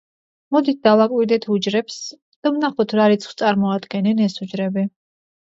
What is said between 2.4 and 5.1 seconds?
და ვნახოთ რა რიცხვს წარმოადგენენ ეს უჯრები.